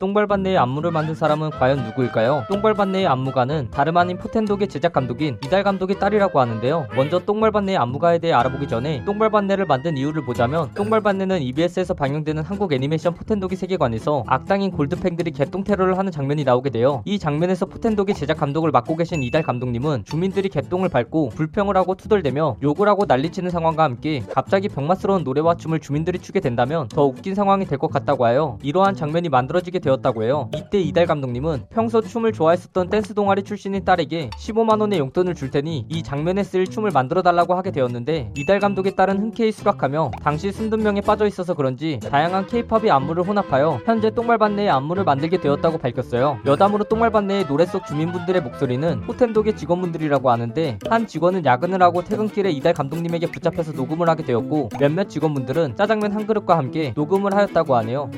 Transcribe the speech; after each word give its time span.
똥밟았네의 0.00 0.58
안무를 0.58 0.90
만든 0.90 1.14
사람은 1.14 1.50
과연 1.50 1.84
누구일까요? 1.84 2.46
똥밟았네의 2.50 3.06
안무가는 3.06 3.70
다름 3.70 3.96
아닌 3.96 4.18
포텐독의 4.18 4.66
제작 4.66 4.92
감독인 4.92 5.38
이달 5.44 5.62
감독의 5.62 6.00
딸이라고 6.00 6.40
하는데요. 6.40 6.88
먼저 6.96 7.20
똥밟았네의 7.20 7.78
안무가에 7.78 8.18
대해 8.18 8.32
알아보기 8.32 8.66
전에 8.66 9.04
똥밟았네를 9.04 9.66
만든 9.66 9.96
이유를 9.96 10.24
보자면 10.24 10.68
똥밟았네는 10.74 11.42
EBS에서 11.42 11.94
방영되는 11.94 12.42
한국 12.42 12.72
애니메이션 12.72 13.14
포텐독의 13.14 13.56
세계관에서 13.56 14.24
악당인 14.26 14.72
골드팽들이 14.72 15.30
개똥 15.30 15.62
테러를 15.62 15.96
하는 15.96 16.10
장면이 16.10 16.42
나오게 16.42 16.70
돼요. 16.70 17.02
이 17.04 17.20
장면에서 17.20 17.64
포텐독의 17.66 18.16
제작 18.16 18.38
감독을 18.38 18.72
맡고 18.72 18.96
계신 18.96 19.22
이달 19.22 19.44
감독님은 19.44 20.06
주민들이 20.06 20.48
개똥을 20.48 20.88
밟고 20.88 21.28
불평을 21.28 21.76
하고 21.76 21.94
투덜대며 21.94 22.56
욕을 22.64 22.88
하고 22.88 23.04
난리치는 23.06 23.48
상황과 23.52 23.84
함께 23.84 24.24
갑자기 24.34 24.68
병맛스러운 24.68 25.22
노래와 25.22 25.54
춤을 25.54 25.78
주민들이 25.78 26.18
추게 26.18 26.40
된다면 26.40 26.88
더 26.88 27.04
웃긴 27.04 27.36
상황이 27.36 27.64
될 27.64 27.78
것 27.78 27.92
같다고 27.92 28.24
하여 28.24 28.58
이러한 28.62 28.96
장면이 28.96 29.28
만들어지게 29.28 29.83
되었다고 29.84 30.24
해요. 30.24 30.50
이때 30.56 30.80
이달 30.80 31.06
감독님은 31.06 31.66
평소 31.70 32.00
춤을 32.00 32.32
좋아했었던 32.32 32.88
댄스 32.88 33.14
동아리 33.14 33.42
출신인 33.42 33.84
딸에게 33.84 34.30
15만 34.30 34.80
원의 34.80 34.98
용돈을 34.98 35.34
줄 35.34 35.50
테니 35.50 35.86
이 35.88 36.02
장면에 36.02 36.42
쓸 36.42 36.66
춤을 36.66 36.90
만들어 36.90 37.22
달라고 37.22 37.54
하게 37.54 37.70
되었는데 37.70 38.32
이달 38.36 38.58
감독의 38.58 38.96
딸은 38.96 39.18
흔쾌히 39.18 39.52
수락하며 39.52 40.12
당시 40.22 40.50
순둔명에 40.50 41.02
빠져 41.02 41.26
있어서 41.26 41.54
그런지 41.54 42.00
다양한 42.00 42.46
케이팝의 42.46 42.90
안무를 42.90 43.26
혼합하여 43.26 43.80
현재 43.84 44.10
똥말반내의 44.10 44.70
안무를 44.70 45.04
만들게 45.04 45.38
되었다고 45.40 45.78
밝혔어요. 45.78 46.38
여담으로 46.46 46.84
똥말반내의 46.84 47.46
노래 47.46 47.66
속 47.66 47.86
주민분들의 47.86 48.42
목소리는 48.42 49.02
호텐독의 49.04 49.56
직원분들이라고 49.56 50.30
하는데 50.30 50.78
한 50.88 51.06
직원은 51.06 51.44
야근을 51.44 51.82
하고 51.82 52.02
퇴근길에 52.02 52.50
이달 52.50 52.72
감독님에게 52.72 53.30
붙잡혀서 53.30 53.72
녹음을 53.72 54.08
하게 54.08 54.24
되었고 54.24 54.70
몇몇 54.80 55.08
직원분들은 55.08 55.76
짜장면 55.76 56.12
한 56.12 56.26
그릇과 56.26 56.56
함께 56.56 56.92
녹음을 56.96 57.34
하였다고 57.34 57.76
하네요. 57.76 58.10